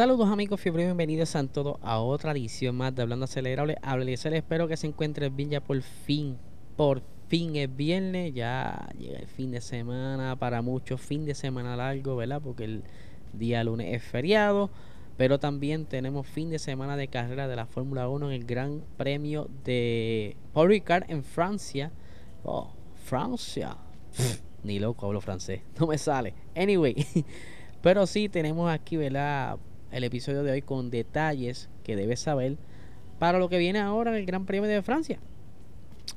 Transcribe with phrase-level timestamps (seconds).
[0.00, 3.76] Saludos amigos fiebre, bienvenidos a todos a otra edición más de Hablando Acelerable.
[3.98, 6.38] les espero que se encuentren bien ya por fin.
[6.74, 11.76] Por fin es viernes, ya llega el fin de semana, para muchos fin de semana
[11.76, 12.40] largo, ¿verdad?
[12.42, 12.82] Porque el
[13.34, 14.70] día lunes es feriado.
[15.18, 18.82] Pero también tenemos fin de semana de carrera de la Fórmula 1 en el Gran
[18.96, 21.92] Premio de Paul Ricard en Francia.
[22.42, 22.72] Oh,
[23.04, 23.76] Francia.
[24.64, 26.32] ni loco hablo francés, no me sale.
[26.56, 27.06] Anyway,
[27.82, 29.58] pero sí tenemos aquí, ¿verdad?
[29.90, 32.56] El episodio de hoy con detalles que debes saber
[33.18, 35.18] para lo que viene ahora en el Gran Premio de Francia.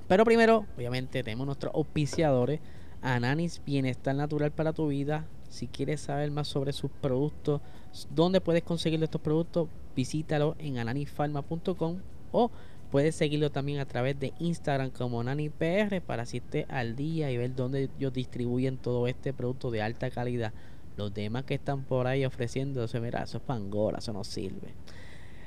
[0.07, 2.59] Pero primero, obviamente, tenemos nuestros auspiciadores.
[3.01, 5.25] Ananis Bienestar Natural para tu vida.
[5.49, 7.61] Si quieres saber más sobre sus productos,
[8.09, 11.97] dónde puedes conseguir estos productos, visítalo en ananisfarma.com
[12.31, 12.49] o
[12.89, 17.53] puedes seguirlo también a través de Instagram como AnanisPR para así al día y ver
[17.55, 20.53] dónde ellos distribuyen todo este producto de alta calidad.
[20.95, 24.73] Los demás que están por ahí ofreciéndose, mira, eso es pangora, eso no sirve.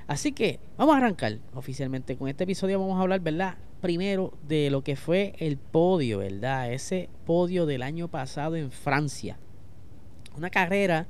[0.07, 2.79] Así que vamos a arrancar oficialmente con este episodio.
[2.79, 3.57] Vamos a hablar, ¿verdad?
[3.81, 6.73] Primero de lo que fue el podio, ¿verdad?
[6.73, 9.39] Ese podio del año pasado en Francia.
[10.37, 11.09] Una carrera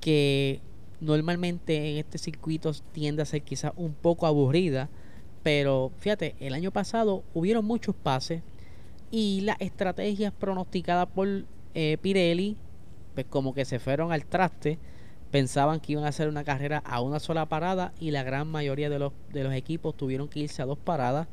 [0.00, 0.60] que
[1.00, 4.90] normalmente en este circuito tiende a ser quizás un poco aburrida.
[5.42, 8.42] Pero fíjate, el año pasado hubieron muchos pases
[9.10, 12.56] y las estrategias pronosticadas por eh, Pirelli
[13.18, 14.78] pues como que se fueron al traste,
[15.32, 18.88] pensaban que iban a hacer una carrera a una sola parada y la gran mayoría
[18.90, 21.26] de los, de los equipos tuvieron que irse a dos paradas,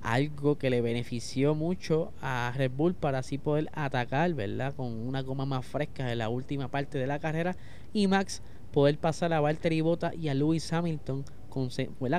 [0.00, 4.72] algo que le benefició mucho a Red Bull para así poder atacar, ¿verdad?
[4.74, 7.54] Con una goma más fresca en la última parte de la carrera
[7.92, 8.40] y Max
[8.72, 11.68] poder pasar a Valtteri Bota y a Lewis Hamilton con,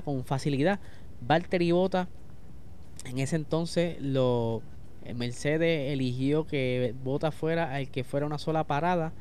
[0.05, 0.79] con facilidad.
[1.21, 2.07] Valtteri Bota
[3.05, 4.61] en ese entonces lo
[5.15, 9.13] Mercedes eligió que Bota fuera el que fuera una sola parada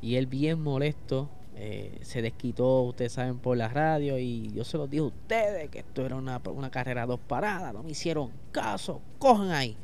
[0.00, 4.76] y él bien molesto eh, se desquitó, ustedes saben, por la radio y yo se
[4.76, 6.40] los dije a ustedes que esto era una,
[6.70, 9.76] carrera dos paradas, no me hicieron caso, cojan ahí.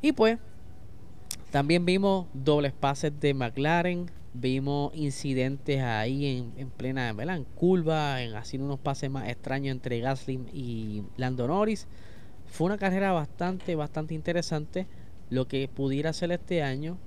[0.00, 0.38] Y pues
[1.50, 8.66] también vimos dobles pases de McLaren, vimos incidentes ahí en, plena en curva, en haciendo
[8.66, 11.88] unos pases más extraños entre Gasly y Lando Norris.
[12.54, 14.86] Fue una carrera bastante, bastante interesante.
[15.28, 16.98] Lo que pudiera ser este año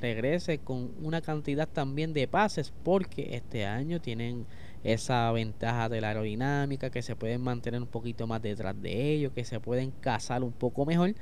[0.00, 4.46] regrese con una cantidad también de pases porque este año tienen
[4.82, 9.34] esa ventaja de la aerodinámica que se pueden mantener un poquito más detrás de ellos,
[9.34, 11.12] que se pueden cazar un poco mejor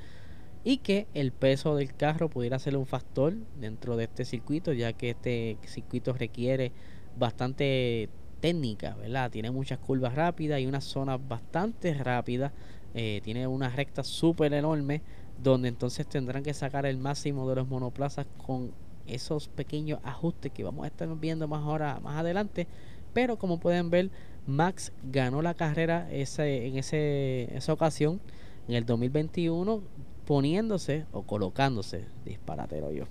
[0.63, 4.93] y que el peso del carro pudiera ser un factor dentro de este circuito ya
[4.93, 6.71] que este circuito requiere
[7.19, 9.29] bastante técnica, ¿verdad?
[9.33, 12.53] Tiene muchas curvas rápidas y unas zonas bastante rápidas
[12.95, 15.03] eh, tiene una recta súper enorme
[15.43, 18.73] donde entonces tendrán que sacar el máximo de los monoplazas con
[19.07, 22.67] esos pequeños ajustes que vamos a estar viendo más ahora más adelante.
[23.13, 24.11] Pero como pueden ver
[24.47, 28.21] Max ganó la carrera ese, en ese, esa ocasión
[28.69, 29.83] en el 2021
[30.25, 33.05] poniéndose o colocándose disparatero yo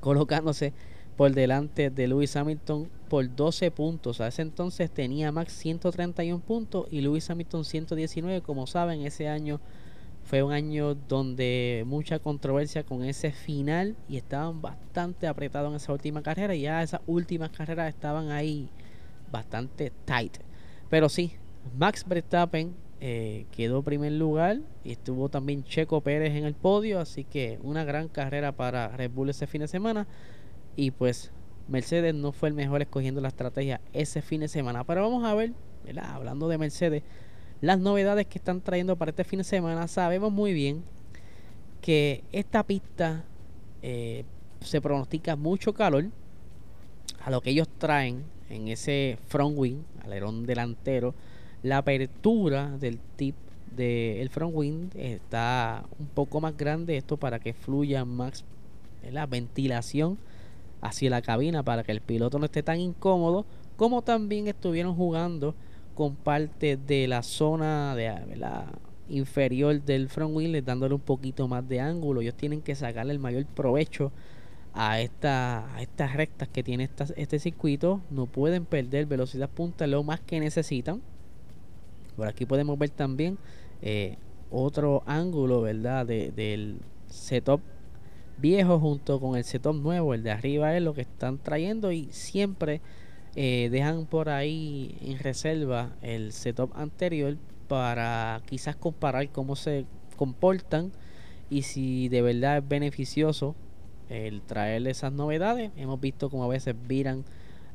[0.00, 0.74] colocándose
[1.16, 4.20] por delante de Lewis Hamilton por 12 puntos.
[4.20, 8.40] A ese entonces tenía Max 131 puntos y Lewis Hamilton 119.
[8.42, 9.60] Como saben, ese año
[10.24, 15.92] fue un año donde mucha controversia con ese final y estaban bastante apretados en esa
[15.92, 16.54] última carrera.
[16.54, 18.68] Y ya esas últimas carreras estaban ahí
[19.30, 20.38] bastante tight.
[20.90, 21.34] Pero sí,
[21.78, 26.98] Max Verstappen eh, quedó primer lugar y estuvo también Checo Pérez en el podio.
[26.98, 30.08] Así que una gran carrera para Red Bull ese fin de semana.
[30.76, 31.30] Y pues
[31.68, 34.84] Mercedes no fue el mejor escogiendo la estrategia ese fin de semana.
[34.84, 35.52] Pero vamos a ver,
[36.02, 37.02] hablando de Mercedes,
[37.60, 39.88] las novedades que están trayendo para este fin de semana.
[39.88, 40.82] Sabemos muy bien
[41.80, 43.24] que esta pista
[43.82, 44.24] eh,
[44.60, 46.06] se pronostica mucho calor
[47.22, 51.14] a lo que ellos traen en ese front wing, alerón delantero.
[51.62, 53.34] La apertura del tip
[53.74, 56.96] del front wing está un poco más grande.
[56.96, 58.44] Esto para que fluya más
[59.10, 60.18] la ventilación
[60.84, 63.46] hacia la cabina para que el piloto no esté tan incómodo,
[63.76, 65.54] como también estuvieron jugando
[65.94, 68.66] con parte de la zona de la
[69.08, 72.20] inferior del front wheel, dándole un poquito más de ángulo.
[72.20, 74.12] Ellos tienen que sacarle el mayor provecho
[74.74, 78.02] a, esta, estas rectas que tiene este circuito.
[78.10, 81.00] No pueden perder velocidad punta lo más que necesitan.
[82.16, 83.38] Por aquí podemos ver también
[83.80, 84.16] eh,
[84.50, 86.04] otro ángulo, ¿verdad?
[86.06, 87.60] del setup
[88.38, 90.14] viejo junto con el setup nuevo.
[90.14, 92.80] El de arriba es lo que están trayendo y siempre
[93.36, 97.36] eh, dejan por ahí en reserva el setup anterior
[97.68, 99.86] para quizás comparar cómo se
[100.16, 100.92] comportan
[101.50, 103.54] y si de verdad es beneficioso
[104.08, 105.70] el traerle esas novedades.
[105.76, 107.24] Hemos visto como a veces viran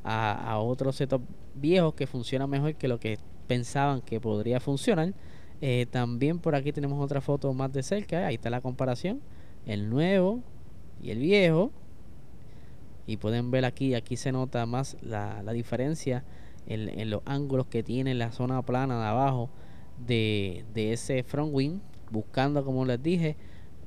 [0.03, 1.21] a, a otros setup
[1.55, 3.17] viejos que funcionan mejor que lo que
[3.47, 5.13] pensaban que podría funcionar.
[5.61, 8.27] Eh, también por aquí tenemos otra foto más de cerca.
[8.27, 9.19] Ahí está la comparación.
[9.65, 10.41] El nuevo
[11.01, 11.71] y el viejo.
[13.05, 16.23] Y pueden ver aquí, aquí se nota más la, diferencia
[16.67, 19.49] en, los ángulos que tiene la zona plana de abajo
[20.05, 21.79] de, de ese front wing.
[22.11, 23.35] Buscando, como les dije,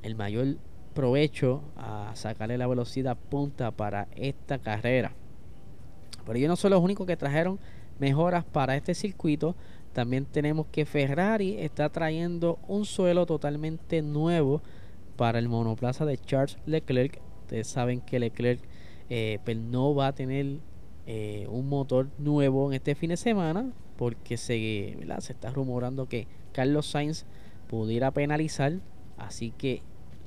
[0.01, 0.57] el mayor
[0.93, 5.13] provecho a sacarle la velocidad punta para esta carrera.
[6.25, 7.59] Pero ellos no son los únicos que trajeron
[7.99, 9.55] mejoras para este circuito.
[9.93, 14.61] También tenemos que Ferrari está trayendo un suelo totalmente nuevo
[15.15, 17.19] para el monoplaza de Charles Leclerc.
[17.41, 18.61] Ustedes saben que Leclerc
[19.09, 20.59] eh, pues no va a tener
[21.05, 24.97] eh, un motor nuevo en este fin de semana porque se,
[25.29, 27.25] está rumorando que Carlos Sainz
[27.67, 28.79] pudiera penalizar.
[29.17, 29.81] Así que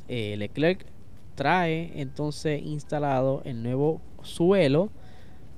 [0.09, 0.87] eh, Leclerc
[1.35, 4.91] trae entonces instalado el nuevo suelo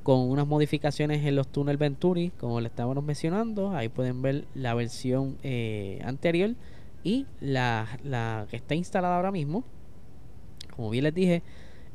[0.03, 3.71] con unas modificaciones en los túneles Venturi, como le estábamos mencionando.
[3.71, 6.55] Ahí pueden ver la versión eh, anterior
[7.09, 9.65] y la, que está instalada ahora mismo.
[10.77, 11.43] Como bien les dije,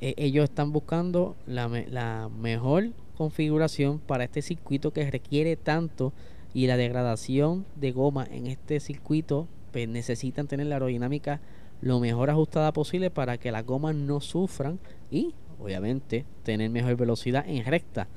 [0.01, 6.13] eh, ellos están buscando la, mejor configuración para este circuito que requiere tanto
[6.51, 11.42] y la degradación de goma en este circuito pues necesitan tener la aerodinámica
[11.81, 14.80] lo mejor ajustada posible para que las gomas no sufran
[15.12, 18.07] y obviamente tener mejor velocidad en recta.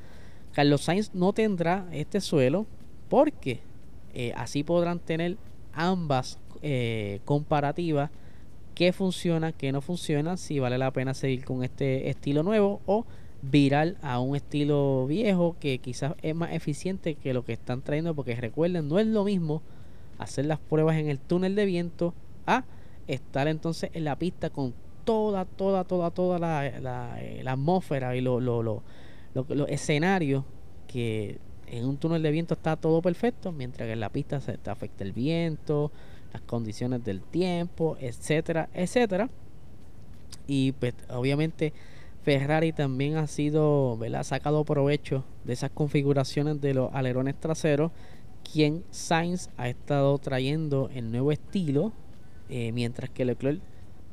[0.52, 2.64] Carlos Sainz no tendrá este suelo
[3.10, 3.60] porque
[4.14, 5.36] eh, así podrán tener
[5.74, 8.10] ambas eh, comparativas
[8.74, 13.06] qué funciona, qué no funciona, si vale la pena seguir con este estilo nuevo o
[13.40, 18.14] viral a un estilo viejo que quizás es más eficiente que lo que están trayendo
[18.14, 19.62] porque recuerden no es lo mismo
[20.18, 22.12] hacer las pruebas en el túnel de viento
[22.46, 22.64] a
[23.06, 24.74] estar entonces en la pista con
[25.04, 28.82] toda, toda, toda, toda la, la, eh, atmósfera y los lo, lo,
[29.68, 30.44] escenarios
[30.86, 34.58] que en un túnel de viento está todo perfecto, mientras que en la pista se
[34.58, 35.92] te afecta el viento,
[36.36, 39.30] las condiciones del tiempo, etcétera, etcétera.
[40.46, 41.72] Y pues obviamente
[42.24, 44.22] Ferrari también ha sido, ¿verdad?
[44.22, 47.90] sacado provecho de esas configuraciones de los alerones traseros,
[48.52, 51.92] quien Sainz ha estado trayendo el nuevo estilo
[52.50, 53.60] eh, mientras que Leclerc,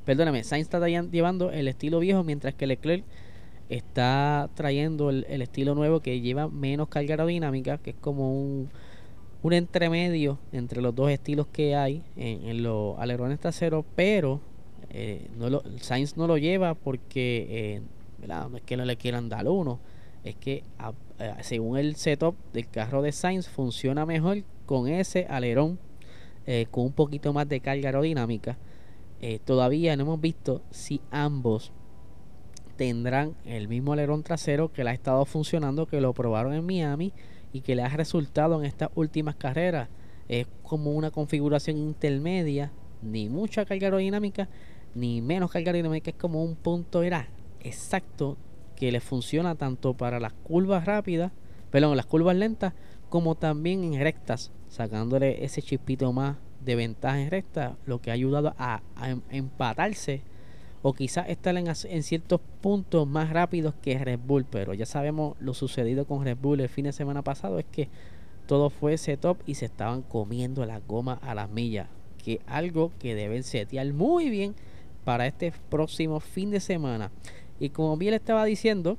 [0.05, 3.03] perdóname, Sainz está llevando el estilo viejo, mientras que Leclerc
[3.67, 8.69] está trayendo el, estilo nuevo que lleva menos carga aerodinámica, que es como un,
[9.43, 14.39] un entremedio entre los dos estilos que hay en, los alerones traseros, pero
[14.89, 17.81] eh, no lo, Sainz no lo lleva porque eh,
[18.27, 19.79] no es que no le quieran dar uno,
[20.23, 20.63] es que
[21.41, 25.77] según el setup del carro de Sainz funciona mejor con ese alerón
[26.45, 28.57] eh, con un poquito más de carga aerodinámica.
[29.21, 31.71] Eh, todavía no hemos visto si ambos
[32.75, 37.13] tendrán el mismo alerón trasero que le ha estado funcionando, que lo probaron en Miami
[37.53, 39.87] y que le ha resultado en estas últimas carreras.
[40.27, 44.49] Es como una configuración intermedia, ni mucha carga aerodinámica,
[44.95, 47.27] ni menos carga aerodinámica, es como un punto era
[47.61, 48.37] exacto
[48.75, 51.31] que le funciona tanto para las curvas rápidas,
[51.71, 52.73] perdón, las curvas lentas,
[53.09, 58.13] como también en rectas sacándole ese chispito más de ventaja en recta, lo que ha
[58.13, 60.23] ayudado a, em, empatarse
[60.83, 65.53] o quizás estar en, ciertos puntos más rápidos que Red Bull, pero ya sabemos lo
[65.53, 67.87] sucedido con Red Bull el fin de semana pasado es que
[68.47, 71.87] todo fue setup y se estaban comiendo las gomas a las millas,
[72.23, 74.55] que algo que deben setear muy bien
[75.05, 77.11] para este próximo fin de semana.
[77.61, 78.97] Y como bien le estaba diciendo,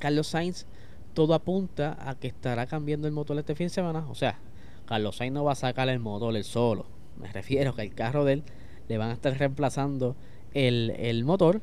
[0.00, 0.66] Carlos Sainz,
[1.14, 4.40] todo apunta a que estará cambiando el motor este fin de semana, o sea,
[4.86, 6.86] Carlos Sainz no va a sacar el motor él solo.
[7.20, 8.42] Me refiero que el carro de él
[8.88, 10.16] le van a estar reemplazando
[10.54, 11.60] el, motor.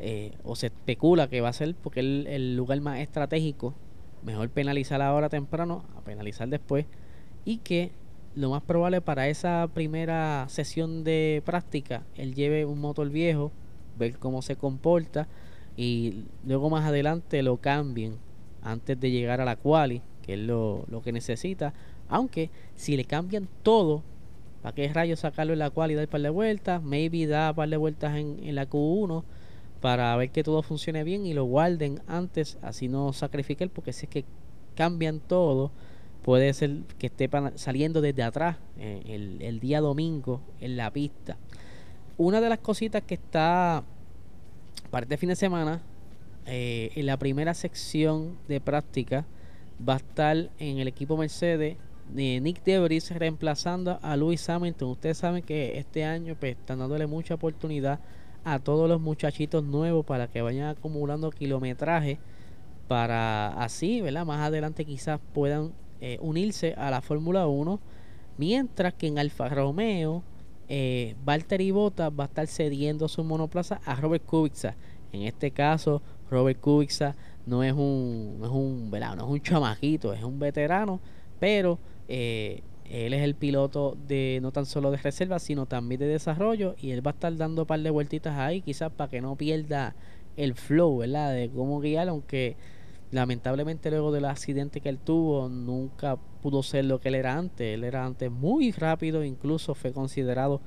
[0.00, 3.74] Eh, o se especula que va a ser porque el, el lugar más estratégico.
[4.22, 6.86] Mejor penalizar ahora temprano a penalizar después.
[7.44, 7.90] Y que
[8.34, 13.50] lo más probable para esa primera sesión de práctica, él lleve un motor viejo,
[13.98, 15.26] ver cómo se comporta
[15.76, 18.16] y luego más adelante lo cambien
[18.62, 21.72] antes de llegar a la quali, que es lo, lo que necesita
[22.08, 24.02] aunque si le cambian todo,
[24.62, 26.82] ¿para qué rayos sacarlo en la cual y dar un par de vueltas?
[26.82, 29.24] Maybe da un par de vueltas en, la Q1
[29.80, 34.06] para ver que todo funcione bien y lo guarden antes, así no sacrifiquen, porque si
[34.06, 34.24] es que
[34.74, 35.70] cambian todo,
[36.22, 41.36] puede ser que esté saliendo desde atrás eh, el, el, día domingo en la pista.
[42.16, 43.84] Una de las cositas que está
[44.90, 45.82] para este fin de semana,
[46.46, 49.26] eh, en la primera sección de práctica,
[49.86, 51.76] va a estar en el equipo Mercedes
[52.14, 54.90] Nick Debris reemplazando a Louis Hamilton.
[54.90, 58.00] Ustedes saben que este año pues, están dándole mucha oportunidad
[58.44, 62.18] a todos los muchachitos nuevos para que vayan acumulando kilometraje
[62.86, 64.24] para así, ¿verdad?
[64.24, 67.78] Más adelante quizás puedan eh, unirse a la Fórmula 1.
[68.38, 70.22] Mientras que en Alfa Romeo,
[70.68, 74.74] eh, Valtteri Bottas va a estar cediendo su monoplaza a Robert Kubica.
[75.12, 76.00] En este caso,
[76.30, 77.14] Robert Kubica
[77.46, 78.90] no es un, no es un.
[78.90, 81.00] No es un chamajito, es un veterano,
[81.40, 86.06] pero eh, él es el piloto de no tan solo de reserva, sino también de
[86.06, 86.74] desarrollo.
[86.80, 89.36] Y él va a estar dando un par de vueltitas ahí, quizás para que no
[89.36, 89.94] pierda
[90.36, 91.34] el flow, ¿verdad?
[91.34, 92.56] De cómo guiar, aunque
[93.10, 97.74] lamentablemente luego del accidente que él tuvo, nunca pudo ser lo que él era antes.
[97.74, 100.60] Él era antes muy rápido, incluso fue considerado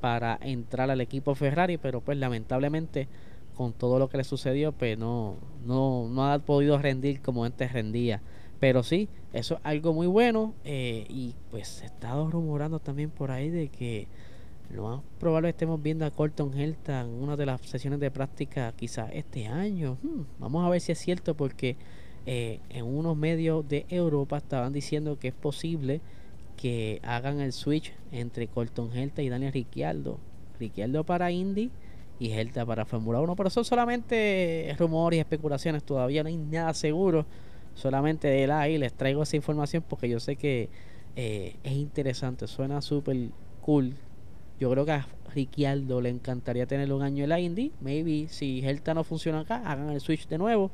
[0.00, 3.08] para entrar al equipo Ferrari, pero pues lamentablemente
[3.54, 5.36] con todo lo que le sucedió, pues no,
[5.66, 8.22] no, no ha podido rendir como antes rendía.
[8.60, 10.54] Pero sí, eso es algo muy bueno.
[10.64, 14.08] Eh, y pues se está rumorando también por ahí de que
[14.70, 18.72] lo más probable estemos viendo a Colton Herta en una de las sesiones de práctica
[18.76, 19.98] quizás este año.
[20.02, 21.76] Hmm, vamos a ver si es cierto porque
[22.26, 26.00] eh, en unos medios de Europa estaban diciendo que es posible
[26.56, 30.18] que hagan el switch entre Colton Herta y Daniel Ricciardo.
[30.58, 31.70] Ricciardo para Indy
[32.18, 33.36] y Herta para Fórmula 1.
[33.36, 35.84] Pero son solamente rumores y especulaciones.
[35.84, 37.24] Todavía no hay nada seguro
[37.78, 40.68] solamente de él ahí les traigo esa información porque yo sé que
[41.14, 43.16] eh, es interesante, suena súper
[43.60, 43.94] cool.
[44.58, 47.72] Yo creo que a Ricciardo le encantaría tener un año en la Indy.
[47.80, 50.72] Maybe si Helta no funciona acá, hagan el switch de nuevo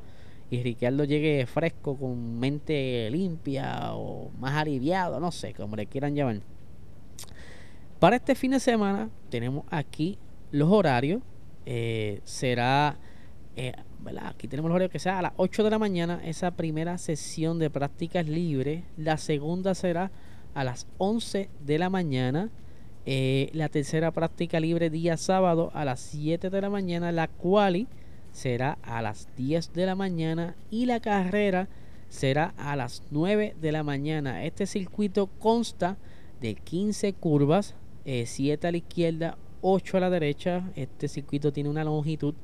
[0.49, 6.15] y Ricciardo llegue fresco, con mente limpia o más aliviado, no sé, como le quieran
[6.15, 6.41] llamar.
[7.99, 10.17] Para este fin de semana tenemos aquí
[10.51, 11.21] los horarios.
[11.67, 12.97] Eh, será
[13.55, 13.73] eh,
[14.23, 17.57] Aquí tenemos el horario que sea a las 8 de la mañana, esa primera sesión
[17.57, 18.83] de prácticas libres.
[18.97, 20.11] La segunda será
[20.53, 22.49] a las 11 de la mañana.
[23.07, 27.11] Eh, la tercera práctica libre día sábado a las 7 de la mañana.
[27.11, 27.87] La quali
[28.31, 30.55] será a las 10 de la mañana.
[30.69, 31.67] Y la carrera
[32.09, 34.45] será a las 9 de la mañana.
[34.45, 35.97] Este circuito consta
[36.41, 37.73] de 15 curvas,
[38.05, 40.69] 7 eh, a la izquierda, 8 a la derecha.
[40.75, 42.35] Este circuito tiene una longitud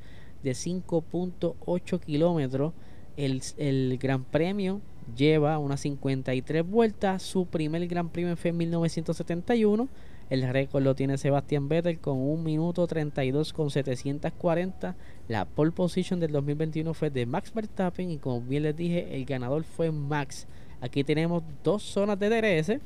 [0.44, 2.74] de 5.8 kilómetros.
[3.18, 4.82] El, el, Gran Premio
[5.16, 7.22] lleva unas 53 vueltas.
[7.24, 9.90] Su primer Gran Premio fue en 1971.
[10.30, 14.96] El récord lo tiene Sebastián Vettel con 1 minuto 32 con 740.
[15.28, 19.26] La pole position del 2021 fue de Max Verstappen y como bien les dije, el
[19.26, 20.48] ganador fue Max.
[20.80, 22.80] Aquí tenemos dos zonas de DRS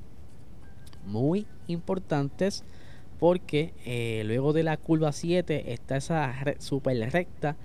[1.06, 2.64] muy importantes
[3.26, 7.56] porque eh, luego de la curva 7 está esa super recta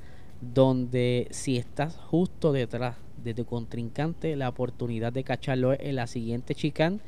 [0.40, 6.06] donde si estás justo detrás de tu contrincante la oportunidad de cacharlo es en la
[6.06, 7.00] siguiente chicane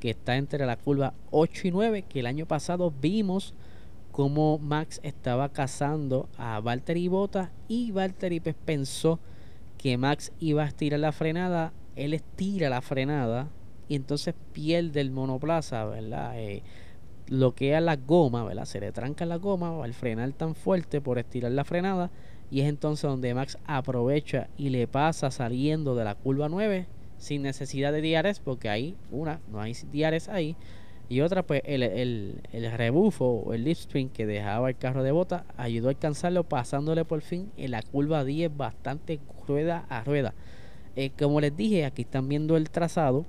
[0.00, 3.54] que está entre la curva 8 y 9 que el año pasado vimos
[4.10, 9.20] como Max estaba cazando a Valtteri Bota y Valtteri pues pensó
[9.78, 13.50] que Max iba a estirar la frenada él estira la frenada
[13.86, 16.64] y entonces pierde el monoplaza verdad eh,
[17.30, 18.64] bloquea la goma, ¿verdad?
[18.64, 22.10] Se le tranca la goma al frenar tan fuerte por estirar la frenada
[22.50, 27.42] y es entonces donde Max aprovecha y le pasa saliendo de la curva 9 sin
[27.42, 30.56] necesidad de diares porque ahí una no hay diares ahí
[31.08, 35.12] y otra pues el, el, el rebufo o el liftstream que dejaba el carro de
[35.12, 40.34] bota ayudó a alcanzarlo pasándole por fin en la curva 10 bastante rueda a rueda
[40.96, 43.26] eh, como les dije aquí están viendo el trazado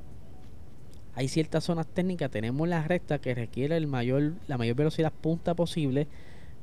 [1.13, 5.53] hay ciertas zonas técnicas, tenemos la recta que requiere el mayor, la mayor velocidad punta
[5.55, 6.07] posible,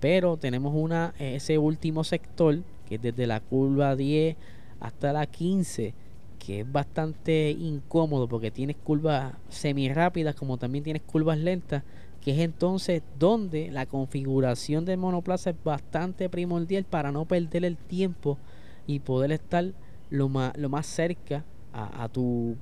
[0.01, 4.37] pero tenemos una ese último sector que es desde la curva 10
[4.81, 5.93] hasta la 15
[6.39, 11.83] que es bastante incómodo porque tienes curvas semi rápidas como también tienes curvas lentas
[12.23, 17.77] que es entonces donde la configuración del monoplaza es bastante primordial para no perder el
[17.77, 18.39] tiempo
[18.87, 19.73] y poder estar
[20.11, 22.57] lo más, lo más cerca a tu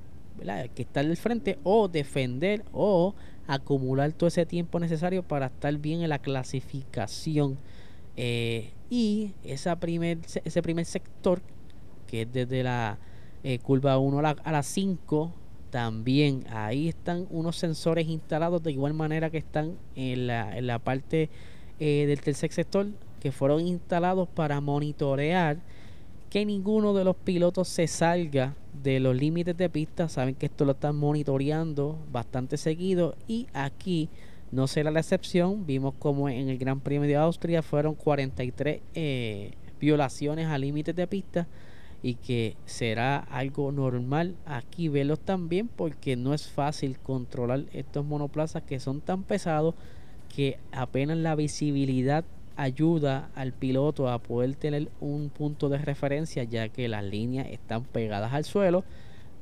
[0.73, 3.15] que estar del frente o defender o
[3.47, 7.57] acumular todo ese tiempo necesario para estar bien en la clasificación.
[8.15, 11.41] Eh, y esa primer, ese primer sector,
[12.07, 12.97] que es desde la
[13.43, 15.31] eh, curva 1 a la, 5,
[15.69, 20.79] también ahí están unos sensores instalados de igual manera que están en la, en la
[20.79, 21.29] parte
[21.79, 22.87] eh, del tercer sector.
[23.19, 25.57] que fueron instalados para monitorear
[26.29, 30.09] que ninguno de los pilotos se salga de los límites de pista.
[30.09, 34.09] Saben que esto lo están monitoreando bastante seguido y aquí
[34.51, 35.65] no será la excepción.
[35.65, 41.07] Vimos como en el Gran Premio de Austria fueron 43 eh, violaciones a límites de
[41.07, 41.47] pista
[42.03, 48.63] y que será algo normal aquí verlos también porque no es fácil controlar estos monoplazas
[48.63, 49.73] que son tan pesados
[50.33, 52.23] que apenas la visibilidad
[52.57, 57.83] ayuda al piloto a poder tener un punto de referencia ya que las líneas están
[57.85, 58.83] pegadas al suelo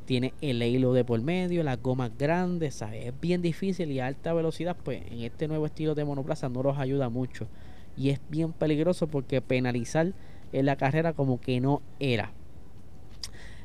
[0.05, 4.33] tiene el hilo de por medio, las gomas grandes, es bien difícil y a alta
[4.33, 7.47] velocidad, pues en este nuevo estilo de monoplaza no los ayuda mucho.
[7.97, 10.13] Y es bien peligroso porque penalizar
[10.53, 12.31] en la carrera como que no era.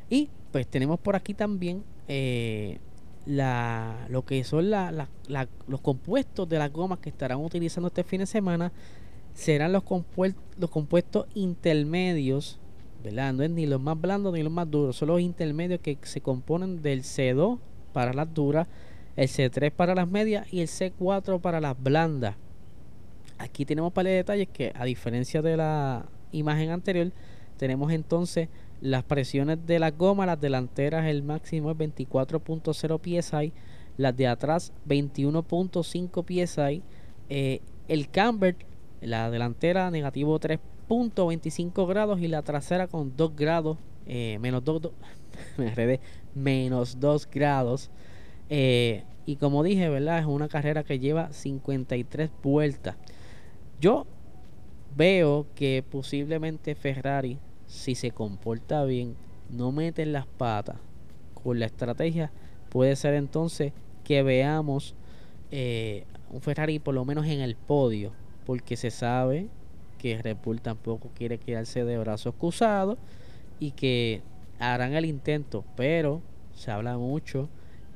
[0.08, 2.78] Y pues tenemos por aquí también eh,
[3.26, 8.26] la, lo que son los compuestos de las gomas que estarán utilizando este fin de
[8.26, 8.72] semana.
[9.34, 9.84] Serán los,
[10.58, 12.60] los compuestos intermedios
[13.02, 13.32] ¿verdad?
[13.32, 16.20] No es ni los más blandos ni los más duros, son los intermedios que se
[16.20, 17.58] componen del C2
[17.92, 18.68] para las duras,
[19.16, 22.36] el C3 para las medias y el C4 para las blandas.
[23.38, 27.10] Aquí tenemos para de detalles que a diferencia de la imagen anterior,
[27.56, 28.48] tenemos entonces
[28.80, 33.52] las presiones de la goma, las delanteras el máximo es 24.0 psi,
[33.96, 36.82] las de atrás 21.5 psi,
[37.28, 38.56] eh, el camber,
[39.00, 40.58] la delantera negativo 3
[41.26, 44.90] 25 grados y la trasera con 2 grados, eh, menos 2,
[45.56, 46.00] me
[46.34, 47.90] menos 2 grados.
[48.48, 50.18] Eh, y como dije, ¿verdad?
[50.18, 52.96] Es una carrera que lleva 53 vueltas.
[53.80, 54.06] Yo
[54.96, 59.14] veo que posiblemente Ferrari, si se comporta bien,
[59.48, 60.76] no mete las patas
[61.34, 62.32] con la estrategia,
[62.68, 64.94] puede ser entonces que veamos
[65.52, 68.12] eh, un Ferrari por lo menos en el podio,
[68.50, 69.46] porque se sabe
[69.96, 72.98] que Red Bull tampoco quiere quedarse de brazos cruzados
[73.60, 74.22] y que
[74.58, 76.20] harán el intento, pero
[76.52, 77.48] se habla mucho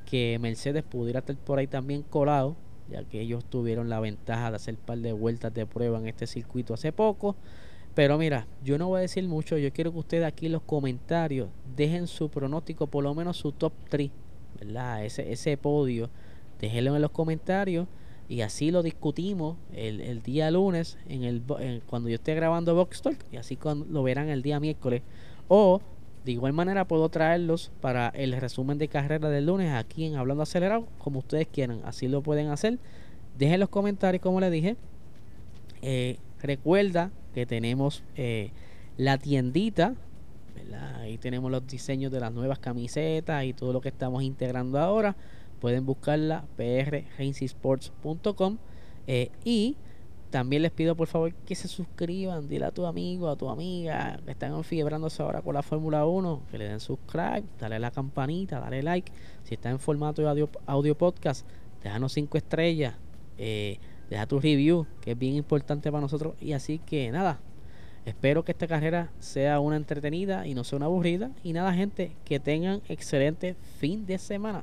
[0.06, 2.54] que Mercedes pudiera estar por ahí también colado,
[2.88, 6.06] ya que ellos tuvieron la ventaja de hacer un par de vueltas de prueba en
[6.06, 7.34] este circuito hace poco.
[7.96, 10.62] Pero mira, yo no voy a decir mucho, yo quiero que ustedes aquí en los
[10.62, 14.08] comentarios dejen su pronóstico, por lo menos su top 3,
[14.60, 15.04] ¿verdad?
[15.04, 16.10] Ese, ese podio,
[16.60, 17.88] déjenlo en los comentarios
[18.28, 21.42] y así lo discutimos el, día lunes en el,
[21.86, 25.02] cuando yo esté grabando Box Talk y así cuando lo verán el día miércoles.
[25.48, 25.80] O
[26.24, 30.42] de igual manera puedo traerlos para el resumen de carrera del lunes aquí en Hablando
[30.42, 32.78] Acelerado como ustedes quieran así lo pueden hacer.
[33.36, 34.76] Dejen los comentarios como les dije.
[35.82, 38.52] Eh, recuerda que tenemos eh,
[38.96, 39.94] la tiendita
[40.98, 45.16] ahí tenemos los diseños de las nuevas camisetas y todo lo que estamos integrando ahora
[45.64, 48.58] pueden buscarla prracingsports.com
[49.06, 49.78] eh, y
[50.28, 54.20] también les pido por favor que se suscriban, dile a tu amigo, a tu amiga
[54.26, 58.60] que están enfiebrándose ahora con la Fórmula 1, que le den subscribe, dale la campanita,
[58.60, 59.10] dale like.
[59.44, 61.48] Si está en formato de audio, audio podcast,
[61.82, 62.96] déjanos 5 estrellas,
[63.38, 63.78] eh,
[64.10, 66.34] deja tu review, que es bien importante para nosotros.
[66.42, 67.40] Y así que nada,
[68.04, 71.30] espero que esta carrera sea una entretenida y no sea una aburrida.
[71.42, 74.62] Y nada, gente, que tengan excelente fin de semana.